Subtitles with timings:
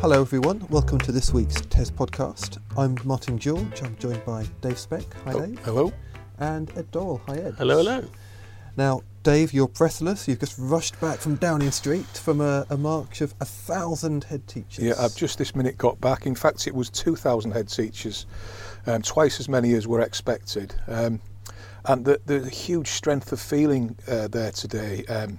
[0.00, 0.64] Hello, everyone.
[0.68, 2.58] Welcome to this week's TES podcast.
[2.76, 3.82] I'm Martin George.
[3.82, 5.04] I'm joined by Dave Speck.
[5.24, 5.58] Hi, Oh, Dave.
[5.60, 5.92] hello.
[6.38, 7.20] And Ed Dorrell.
[7.26, 7.54] Hi, Ed.
[7.58, 8.04] Hello, hello.
[8.76, 10.28] Now, Dave, you're breathless.
[10.28, 14.46] You've just rushed back from Downing Street from a, a march of a thousand head
[14.46, 14.84] teachers.
[14.84, 16.26] Yeah, I've just this minute got back.
[16.26, 18.26] In fact, it was 2,000 head teachers,
[18.86, 20.74] um, twice as many as were expected.
[20.86, 21.20] Um,
[21.86, 25.04] and the, the huge strength of feeling uh, there today.
[25.06, 25.38] Um,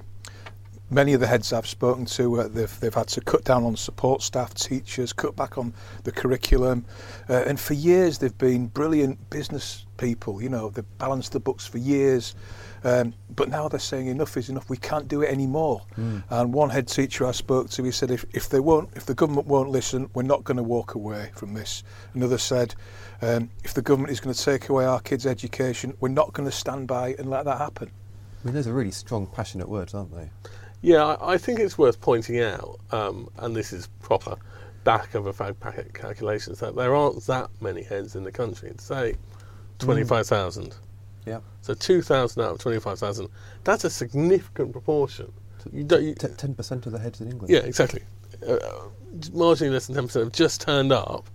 [0.89, 3.75] many of the heads I've spoken to, uh, they've, they've had to cut down on
[3.75, 5.73] support staff, teachers, cut back on
[6.03, 6.85] the curriculum.
[7.29, 10.41] Uh, and for years, they've been brilliant business people.
[10.41, 12.35] You know, they've balanced the books for years.
[12.83, 14.69] Um, but now they're saying enough is enough.
[14.69, 15.81] We can't do it anymore.
[16.29, 19.15] And one head teacher I spoke to, he said, if, if they won't, if the
[19.15, 21.83] government won't listen, we're not going to walk away from this.
[22.13, 22.75] Another said,
[23.21, 26.47] um, if the government is going to take away our kids' education, we're not going
[26.47, 27.89] to stand by and let that happen.
[27.89, 30.29] I mean, those are really strong, passionate words, aren't they?
[30.81, 34.37] Yeah, I, think it's worth pointing out, um, and this is proper
[34.83, 38.71] back of a fag packet calculations, that there aren't that many heads in the country.
[38.77, 39.15] Say
[39.79, 40.75] 25,000.
[41.25, 41.39] Yeah.
[41.61, 43.27] So 2,000 out of 25,000,
[43.63, 45.31] that's a significant proportion.
[45.73, 47.53] You don't, you, 10% of the heads in England.
[47.53, 48.03] yeah, exactly.
[48.47, 48.57] Uh,
[49.31, 51.27] marginally less than 10% have just turned up,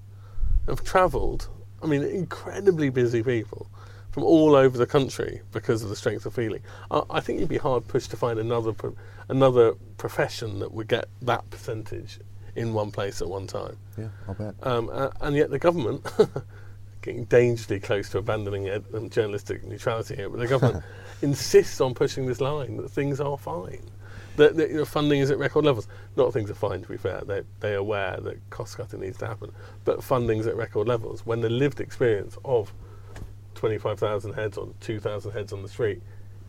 [0.69, 1.49] have travelled.
[1.83, 3.67] I mean, incredibly busy people
[4.13, 6.63] from all over the country because of the strength of feeling.
[6.91, 8.95] I, I think you'd be hard pushed to find another pro-
[9.29, 12.21] another profession that would get that percentage
[12.55, 13.77] in one place at one time.
[13.97, 14.55] Yeah, I'll bet.
[14.63, 16.07] Um, uh, and yet the government,
[17.03, 20.85] getting dangerously close to abandoning ed- um, journalistic neutrality here, but the government
[21.23, 23.91] insists on pushing this line that things are fine.
[24.37, 25.89] That, that you know, funding is at record levels.
[26.17, 27.23] Not things are fine, to be fair.
[27.27, 29.53] They, they're aware that cost cutting needs to happen.
[29.85, 31.27] But funding's at record levels.
[31.27, 32.73] When the lived experience of
[33.63, 36.03] 25,000 heads on 2,000 heads on the street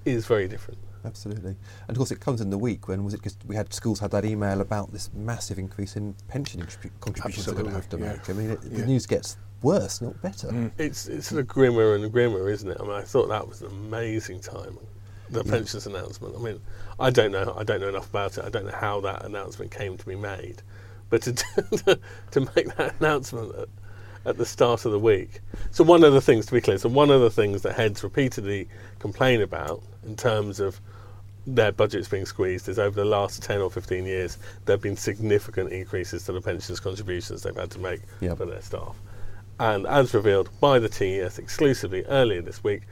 [0.03, 0.79] is very different.
[1.05, 1.51] Absolutely.
[1.87, 3.99] And of course, it comes in the week when was it just we had schools
[3.99, 7.87] had that email about this massive increase in pension contribu- contributions they're going to have
[7.89, 8.29] to Absolutely, make.
[8.29, 8.79] I mean, it, yeah.
[8.79, 10.47] the news gets worse, not better.
[10.47, 10.71] Mm.
[10.79, 12.77] It's it's sort of grimmer and grimmer, isn't it?
[12.79, 14.79] I mean, I thought that was an amazing time.
[15.29, 16.35] The pensions announcement.
[16.35, 16.61] I mean,
[16.99, 17.53] I don't know.
[17.55, 18.43] I don't know enough about it.
[18.43, 20.63] I don't know how that announcement came to be made,
[21.11, 21.33] but to
[22.31, 23.69] to make that announcement
[24.25, 25.41] at, the start of the week.
[25.71, 28.03] So one of the things, to be clear, so one of the things that heads
[28.03, 28.67] repeatedly
[28.99, 30.79] complain about in terms of
[31.45, 34.95] their budgets being squeezed is over the last 10 or 15 years there have been
[34.95, 38.37] significant increases to the pensions contributions they've had to make Yep.
[38.37, 38.95] for their staff.
[39.59, 42.83] And as revealed by the TES exclusively earlier this week,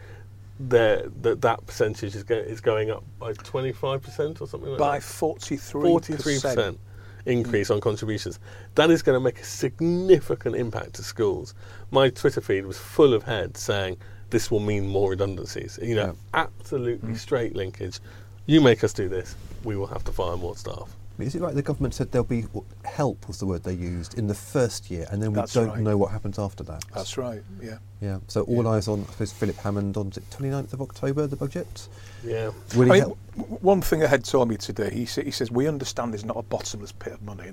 [0.70, 4.84] that that percentage is, go, is going up by 25% or something like that?
[4.84, 5.72] By 43%.
[5.82, 6.78] 43%
[7.26, 8.40] increase on contributions.
[8.76, 11.54] That is going to make a significant impact to schools.
[11.92, 13.98] My Twitter feed was full of heads saying
[14.30, 15.78] this will mean more redundancies.
[15.82, 17.18] You know, absolutely mm.
[17.18, 18.00] straight linkage.
[18.46, 20.96] You make us do this, we will have to fire more staff.
[21.22, 22.46] I Is it right the government said there'll be
[22.86, 25.68] help was the word they used in the first year, and then we That's don't
[25.70, 25.80] right.
[25.80, 26.84] know what happens after that?
[26.94, 27.78] That's right, yeah.
[28.02, 28.18] Yeah.
[28.28, 28.70] So all Yeah.
[28.72, 31.88] eyes on, I suppose, Philip Hammond on is it 29th of October, the budget.
[32.24, 32.52] Yeah.
[32.76, 33.18] Will he I mean, help?
[33.38, 36.26] w- one thing a head told me today, he, sa- he says, we understand there's
[36.26, 37.52] not a bottomless pit of money.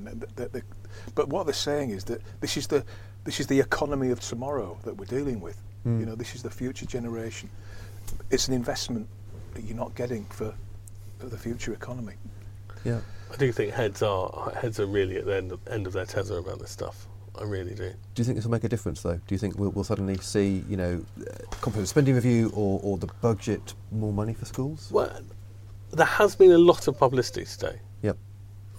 [1.15, 2.85] But what they're saying is that this is, the,
[3.25, 5.61] this is the economy of tomorrow that we're dealing with.
[5.85, 6.01] Hmm.
[6.01, 7.51] You know, this is the future generation.
[8.31, 9.07] It's an investment
[9.55, 10.55] that you're not getting for,
[11.19, 12.15] for the future economy.
[12.85, 13.01] Yeah.
[13.33, 16.07] I do think heads are heads are really at the end of, end of their
[16.07, 17.07] tether about this stuff.
[17.41, 17.91] I really do.
[18.15, 19.15] Do you think this will make a difference, though?
[19.15, 21.25] Do you think we'll, we'll suddenly see, you know, uh,
[21.61, 24.89] comprehensive spending review or, or the budget more money for schools?
[24.91, 25.21] Well,
[25.93, 27.79] there has been a lot of publicity today.
[28.03, 28.19] Yep.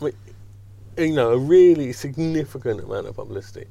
[0.01, 0.13] I mean,
[0.97, 3.65] you know, a really significant amount of publicity.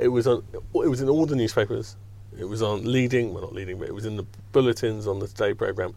[0.00, 0.42] It was on.
[0.54, 1.96] It was in all the newspapers.
[2.36, 3.32] It was on leading.
[3.32, 5.94] Well, not leading, but it was in the bulletins on the Today program.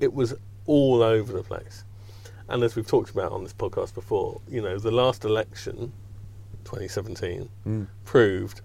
[0.00, 0.34] It was
[0.66, 1.84] all over the place.
[2.48, 5.92] And as we've talked about on this podcast before, you know, the last election,
[6.64, 7.86] 2017, Mm.
[8.04, 8.60] proved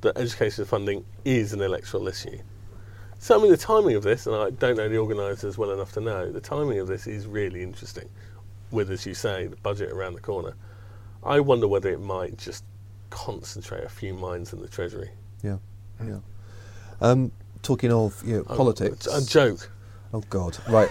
[0.00, 2.38] that education funding is an electoral issue.
[3.18, 5.92] So, I mean, the timing of this, and I don't know the organisers well enough
[5.92, 8.08] to know, the timing of this is really interesting.
[8.72, 10.54] With, as you say, the budget around the corner.
[11.22, 12.64] I wonder whether it might just
[13.10, 15.10] concentrate a few minds in the Treasury.
[15.42, 15.58] Yeah.
[16.04, 16.18] Yeah.
[17.00, 17.30] Um,
[17.62, 19.06] talking of you know, politics.
[19.06, 19.70] A joke.
[20.12, 20.58] Oh God!
[20.68, 20.90] Right,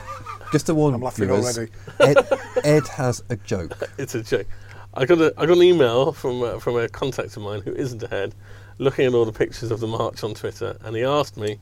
[0.52, 1.72] just to warn I'm laughing viewers, already.
[2.00, 2.18] Ed,
[2.64, 3.78] Ed has a joke.
[3.98, 4.48] It's a joke.
[4.94, 7.74] I got a I got an email from uh, from a contact of mine who
[7.74, 8.34] isn't ahead,
[8.78, 11.60] looking at all the pictures of the march on Twitter, and he asked me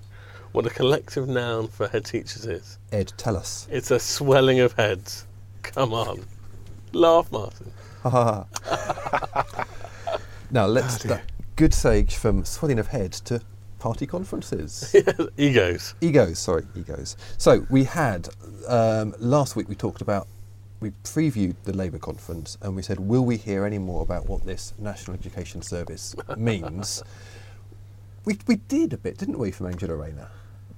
[0.52, 2.80] what a collective noun for head teachers is.
[2.92, 3.68] Ed, tell us.
[3.70, 5.28] It's a swelling of heads.
[5.62, 6.26] Come on,
[6.94, 7.72] laugh, Martin.
[10.52, 11.10] Now let's dear.
[11.18, 11.26] that
[11.56, 13.42] good sage from swelling of head to
[13.80, 14.96] party conferences.
[15.38, 15.96] Egos.
[16.02, 17.16] egos, sorry, egos.
[17.38, 18.30] So we had
[18.68, 20.28] um, last week we talked about
[20.80, 24.46] we previewed the Labour conference and we said, will we hear any more about what
[24.46, 27.04] this National Education Service means?
[28.26, 30.30] we, we did a bit, didn't we, from Angela Rayner?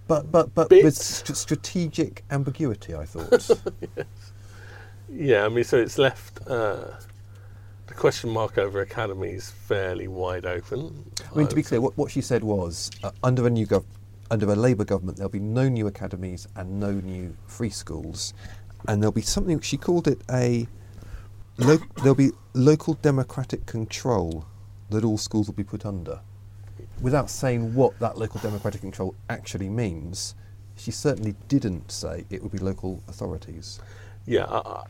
[0.08, 3.50] But but but with st- strategic ambiguity, I thought.
[5.14, 6.86] Yeah, I mean, so it's left uh,
[7.92, 11.04] the question mark over academies fairly wide open.
[11.34, 13.84] I mean, to be clear, what, what she said was, uh, under a new gov-
[14.30, 18.34] under a Labour government, there'll be no new academies and no new free schools,
[18.88, 20.68] and there'll be something she called it a
[21.58, 24.46] lo- there'll be local democratic control
[24.90, 26.22] that all schools will be put under.
[27.02, 30.34] Without saying what that local democratic control actually means,
[30.78, 33.82] she certainly didn't say it would be local authorities.
[34.26, 34.84] Yeah, I,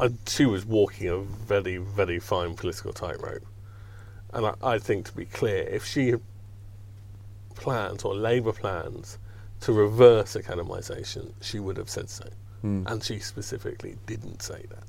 [0.00, 3.44] I, she was walking a very, very fine political tightrope.
[4.32, 6.20] And I, I think, to be clear, if she had
[7.54, 9.18] plans or Labour plans
[9.60, 12.26] to reverse academisation, she would have said so.
[12.62, 12.84] Hmm.
[12.86, 14.84] And she specifically didn't say that.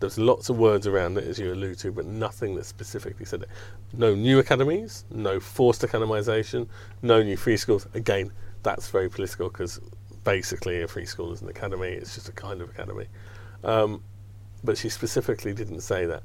[0.00, 3.42] There's lots of words around it, as you allude to, but nothing that specifically said
[3.42, 3.48] it.
[3.92, 6.66] No new academies, no forced academisation,
[7.00, 7.86] no new free schools.
[7.94, 8.30] Again,
[8.62, 9.80] that's very political because
[10.24, 13.06] basically a free school is an academy, it's just a kind of academy.
[13.64, 14.02] Um,
[14.62, 16.22] but she specifically didn't say that.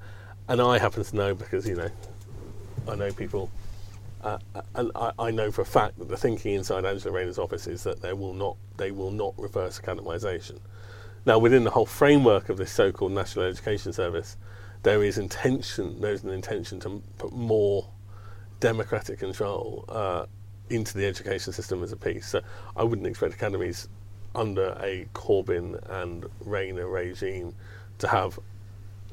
[0.47, 1.89] And I happen to know because, you know,
[2.87, 3.51] I know people,
[4.23, 4.39] uh,
[4.75, 7.83] and I, I know for a fact that the thinking inside Angela Rayner's office is
[7.83, 10.59] that they will not, they will not reverse academisation.
[11.25, 14.37] Now, within the whole framework of this so-called National Education Service,
[14.83, 15.99] there is intention.
[15.99, 17.87] There's an intention to put more
[18.59, 20.25] democratic control uh,
[20.69, 22.27] into the education system as a piece.
[22.27, 22.41] So,
[22.75, 23.89] I wouldn't expect academies
[24.39, 27.53] under a Corbyn and Rayner regime
[27.99, 28.39] to have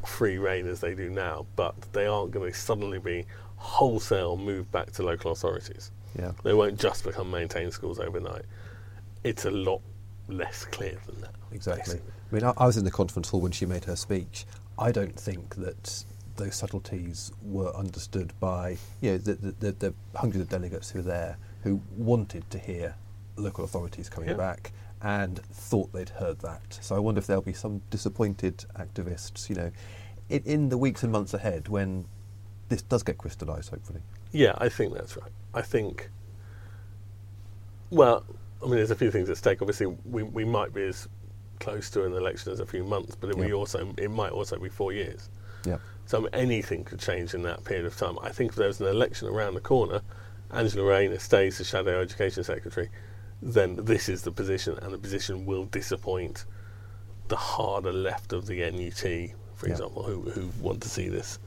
[0.06, 3.26] free rein as they do now, but they aren't going to suddenly be
[3.56, 5.90] wholesale moved back to local authorities.
[6.18, 6.32] Yeah.
[6.44, 8.44] They won't just become maintained schools overnight.
[9.24, 9.80] It's a lot
[10.28, 11.34] less clear than that.
[11.52, 11.94] Exactly.
[11.94, 12.12] basically.
[12.30, 14.46] I mean, I, I was in the conference hall when she made her speech.
[14.78, 16.04] I don't think that
[16.36, 20.98] those subtleties were understood by you know the, the, the, the hundreds of delegates who
[20.98, 22.94] were there who wanted to hear
[23.36, 24.36] local authorities coming Yeah.
[24.36, 24.70] back
[25.02, 26.78] and thought they'd heard that.
[26.80, 29.70] So I wonder if there'll be some disappointed activists, you know,
[30.28, 32.06] in, in the weeks and months ahead when
[32.68, 34.00] this does get crystallised, hopefully.
[34.32, 35.30] Yeah, I think that's right.
[35.54, 36.10] I think.
[37.90, 38.24] Well,
[38.62, 39.62] I mean, there's a few things at stake.
[39.62, 41.08] Obviously, we, we might be as
[41.60, 44.58] close to an election as a few months, but it, we also it might also
[44.58, 45.28] be four years.
[45.64, 45.78] Yeah.
[46.06, 48.18] So I mean, anything could change in that period of time.
[48.22, 50.00] I think if there's an election around the corner,
[50.52, 52.88] Angela Rayner stays the shadow education secretary,
[53.42, 56.44] then this is the position, and the position will disappoint
[57.28, 59.72] the harder left of the NUT, for Yeah.
[59.72, 61.38] example, who who want to see this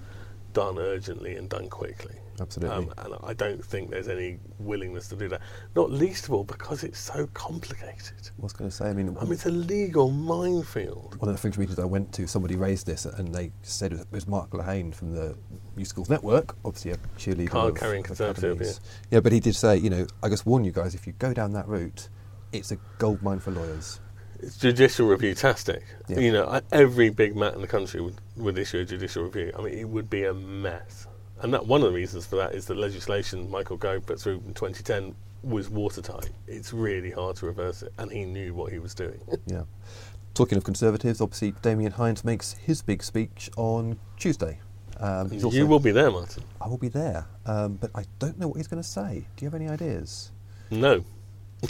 [0.54, 2.16] done urgently and done quickly.
[2.42, 2.76] Absolutely.
[2.76, 5.42] Um, and I don't think there's any willingness to do that.
[5.76, 8.30] Not least of all because it's so complicated.
[8.38, 11.16] I was going to say, I mean, I mean, it's a legal minefield.
[11.20, 14.08] one of the Fringe meetings I went to, somebody raised this, and they said it
[14.12, 15.36] was Mark Lehain from the
[15.76, 17.50] New Schools Network, obviously a cheerleader.
[17.50, 18.80] Card-carrying of Conservative, academies.
[19.12, 21.34] Yeah, but he did say, you know, I just warn you guys, if you go
[21.34, 22.10] down that route,
[22.52, 24.00] it's a gold mine for lawyers.
[24.42, 25.84] It's judicial review tastic.
[26.08, 26.20] Yeah.
[26.20, 29.52] You know, every big MAT in the country would, would issue a judicial review.
[29.58, 31.08] I mean, it would be a mess.
[31.42, 34.42] And that one of the reasons for that is that legislation Michael Gove put through
[34.46, 36.30] in 2010 was watertight.
[36.48, 39.20] It's really hard to reverse it, and he knew what he was doing.
[39.46, 39.64] Yeah.
[40.36, 44.60] Talking of Conservatives, obviously Damian Hinds makes his big speech on Tuesday.
[45.00, 46.44] Um, you will be there, Martin.
[46.62, 49.26] I will be there, um, but I don't know what he's going to say.
[49.36, 50.32] Do you have any ideas?
[50.70, 51.04] No,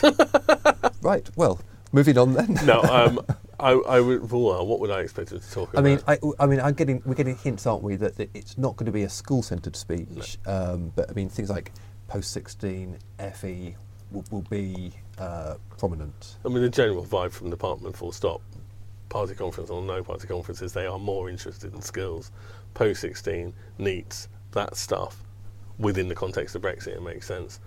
[1.01, 1.29] Right.
[1.35, 1.59] Well,
[1.91, 2.59] moving on then.
[2.65, 2.81] no.
[2.81, 3.19] Um,
[3.59, 4.31] I, I would.
[4.31, 5.83] Well, what would I expect him to talk I about?
[5.83, 8.75] mean, I, I mean, I'm getting we're getting hints, aren't we, that, that it's not
[8.75, 11.71] going to be a school-centred speech, um, but I mean things like
[12.07, 12.97] post-16,
[13.33, 13.75] FE
[14.11, 16.37] will, will be uh, prominent.
[16.43, 18.41] I mean, the general vibe from the department, full stop,
[19.09, 22.31] party conference or no party conferences, they are more interested in skills,
[22.73, 25.23] post 16, NEETs, that stuff,
[25.77, 27.59] within the context of Brexit, it makes sense,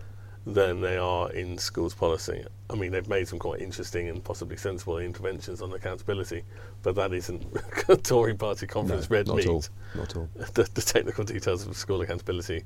[0.44, 2.44] than they are in schools policy.
[2.68, 6.42] I mean, they've made some quite interesting and possibly sensible interventions on accountability,
[6.82, 7.44] but that isn't
[7.88, 9.44] a Tory party conference red not meat.
[9.46, 9.64] at all.
[9.94, 10.28] Not at all.
[10.54, 12.64] The, the technical details of school accountability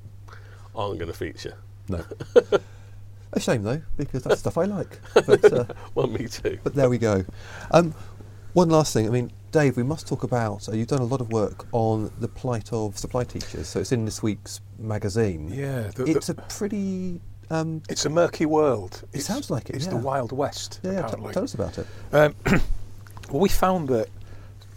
[0.75, 1.55] aren't going to feature.
[1.89, 2.03] No.
[3.33, 4.99] a shame though, because that's stuff I like.
[5.15, 5.65] But, uh,
[5.95, 6.59] Well, me too.
[6.65, 7.25] but there we go.
[7.73, 7.95] Um,
[8.55, 9.07] one last thing.
[9.07, 10.67] I mean, Dave, we must talk about.
[10.69, 13.69] Uh, you've done a lot of work on the plight of supply teachers.
[13.69, 15.49] So it's in this week's magazine.
[15.53, 17.21] Yeah, the- the- it's a pretty.
[17.51, 19.03] Um, It's a murky world.
[19.13, 19.93] It It's- sounds like it, It's yeah.
[19.93, 20.81] the Wild West.
[20.83, 20.97] yeah, yeah.
[21.01, 21.33] T- apparently.
[21.35, 21.87] tell us about it.
[22.13, 22.35] Um,
[23.31, 24.09] well, we found that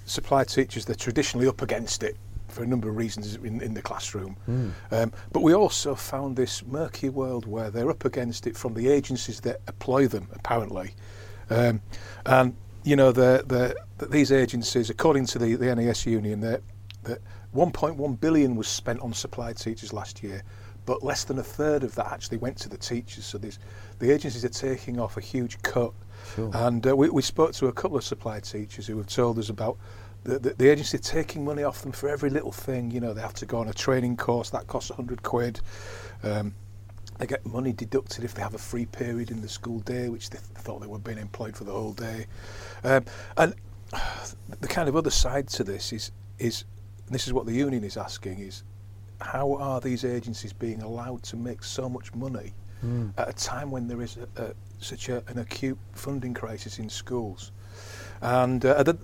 [0.05, 3.81] supply teachers they're traditionally up against it for a number of reasons in, in the
[3.81, 4.35] classroom.
[4.45, 4.69] Hmm.
[4.91, 8.89] Um, but we also found this murky world where they're up against it from the
[8.89, 10.95] agencies that employ them, apparently.
[11.51, 11.81] Um,
[12.25, 16.61] and you know, the, the, the, these agencies, according to the, the NAS union, that
[17.03, 17.19] that
[17.55, 20.43] 1.1 billion was spent on supply teachers last year,
[20.89, 23.23] but less than a third of that actually went to the teachers.
[23.23, 23.59] So these,
[23.99, 25.93] the agencies are taking off a huge cut.
[26.33, 26.49] Sure.
[26.51, 29.49] And uh, we, we spoke to a couple of supply teachers who have told us
[29.49, 29.77] about
[30.23, 32.89] the, the, the agency taking money off them for every little thing.
[32.89, 35.61] You know, they have to go on a training course that costs 100 quid.
[36.23, 36.55] Um,
[37.19, 40.31] they get money deducted if they have a free period in the school day, which
[40.31, 42.25] they th- thought they were being employed for the whole day.
[42.83, 43.05] Um,
[43.37, 43.53] and
[44.59, 46.63] the kind of other side to this is is
[47.05, 48.63] and this is what the union is asking is
[49.21, 52.53] how are these agencies being allowed to make so much money
[52.85, 53.11] Mm.
[53.17, 56.87] at a time when there is a, a, such a, an acute funding crisis in
[56.87, 57.51] schools?
[58.21, 58.97] And uh, the,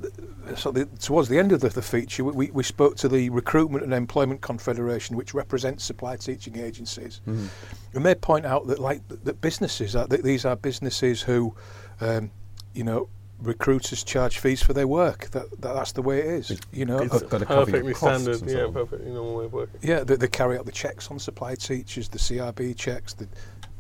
[0.55, 3.83] so the, towards the end of the, the feature, we, we spoke to the Recruitment
[3.83, 7.47] and Employment Confederation, which represents supply teaching agencies, Mm.
[7.95, 11.53] and they point out that like that businesses are that these are businesses who,
[11.99, 12.31] um,
[12.73, 13.09] you know,
[13.41, 15.29] recruiters charge fees for their work.
[15.31, 16.61] That, that that's the way it is.
[16.71, 19.35] You know, It's I've got to cover perfectly costs standard, and so yeah, perfectly normal
[19.37, 19.79] way of working.
[19.81, 23.27] Yeah, they, they carry out the checks on supply teachers, the CRB checks, the,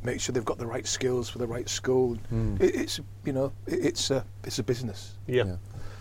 [0.03, 2.17] make sure they've got the right skills for the right school.
[2.31, 2.61] Mm.
[2.61, 5.13] It, it's you know, it, it's a it's a business.
[5.27, 5.45] Yeah.
[5.45, 5.55] Yeah.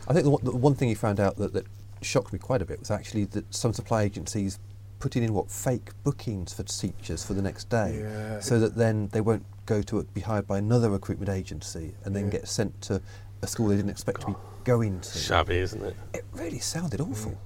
[0.08, 1.66] I think the one, the one thing you found out that, that
[2.02, 4.58] shocked me quite a bit was actually that some supply agencies
[4.99, 8.40] putting in what fake bookings for teachers for the next day, Yeah.
[8.40, 12.25] so that then they won't go to be hired by another recruitment agency and then
[12.26, 12.30] Yeah.
[12.32, 13.00] get sent to
[13.44, 14.34] a school they didn't expect to be
[14.64, 15.18] going to.
[15.18, 15.96] Shabby, isn't it?
[16.14, 17.38] It really sounded awful.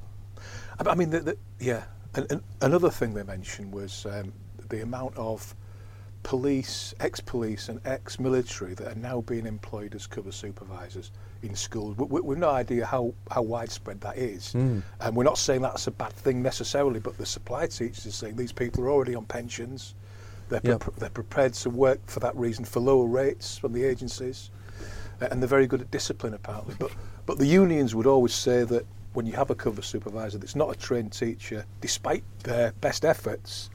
[0.79, 1.85] I, I mean, the, the, yeah.
[2.15, 4.33] And, and another thing they mentioned was um,
[4.71, 5.55] the amount of
[6.23, 11.11] police, ex-police, and ex-military that are now being employed as cover supervisors
[11.43, 11.97] in schools.
[11.97, 14.53] We, we've no idea how, how widespread that is.
[14.55, 14.83] Mm.
[15.01, 18.37] And we're not saying that's a bad thing necessarily, but the supply teachers are saying
[18.37, 19.95] these people are already on pensions.
[20.49, 20.81] They're, Yep.
[20.81, 24.51] pre- they're prepared to work for that reason for lower rates from the agencies.
[25.21, 26.75] And they're very good at discipline, apparently.
[26.79, 26.93] But,
[27.27, 30.71] but the unions would always say that when you have a cover supervisor that's not
[30.71, 33.71] a trained teacher, despite their best efforts,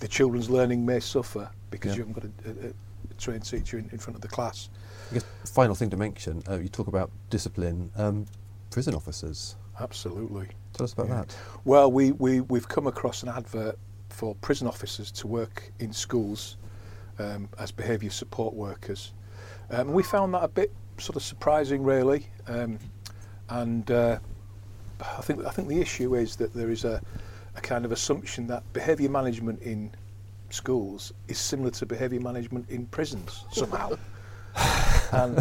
[0.00, 1.96] the children's learning may suffer because Yeah.
[2.04, 2.24] you haven't got
[2.64, 4.68] a, a, a trained teacher in, in front of the class.
[5.10, 8.26] I guess final thing to mention, uh, you talk about discipline, um,
[8.70, 9.56] prison officers.
[9.78, 10.48] Absolutely.
[10.72, 11.14] Tell us about Yeah.
[11.20, 11.36] that.
[11.64, 13.78] Well, we, we, we've come across an advert
[14.08, 16.56] for prison officers to work in schools
[17.18, 19.12] um, as behaviour support workers.
[19.70, 22.26] Um, and we found that a bit sort of surprising, really.
[22.46, 22.78] Um,
[23.48, 24.18] and uh,
[25.00, 27.00] I think I think the issue is that there is a,
[27.56, 29.90] a kind of assumption that behaviour management in
[30.50, 33.90] schools is similar to behaviour management in prisons somehow.
[35.12, 35.36] and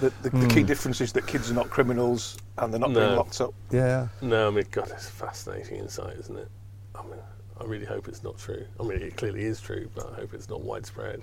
[0.00, 3.16] the, the, the key difference is that kids are not criminals and they're not being
[3.16, 3.52] locked up.
[3.70, 4.08] Yeah.
[4.22, 6.48] No, I mean, God, it's a fascinating insight, isn't it?
[6.94, 7.18] I mean,
[7.60, 8.64] I really hope it's not true.
[8.78, 11.22] I mean, it clearly is true, but I hope it's not widespread.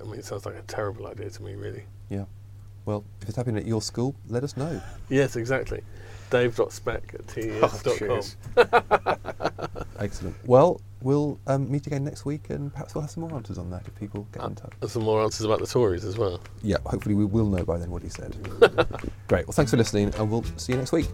[0.00, 1.84] I mean, it sounds like a terrible idea to me, really.
[2.10, 2.24] Yeah.
[2.84, 4.80] Well, if it's happening at your school, let us know.
[5.08, 5.82] Yes, exactly.
[6.30, 7.20] Dave.speck at
[7.62, 7.96] Oh, tes.com.
[7.98, 8.36] cheers.
[9.98, 10.36] Excellent.
[10.44, 13.70] Well, we'll um, meet again next week, and perhaps we'll have some more answers on
[13.70, 14.72] that if people get Uh, in touch.
[14.82, 16.40] and some more answers about the Tories as well.
[16.62, 18.36] Yeah, hopefully we will know by then what he said.
[19.28, 19.46] Great.
[19.46, 21.08] Well, thanks for listening, and we'll see you next week.